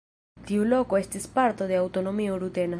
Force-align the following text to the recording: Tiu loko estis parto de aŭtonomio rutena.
Tiu 0.51 0.63
loko 0.69 0.99
estis 1.01 1.29
parto 1.37 1.71
de 1.73 1.81
aŭtonomio 1.85 2.43
rutena. 2.45 2.69